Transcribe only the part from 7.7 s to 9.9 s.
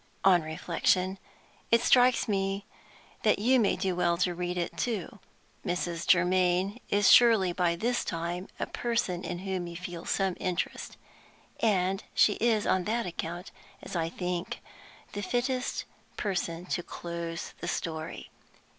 this time a person in whom you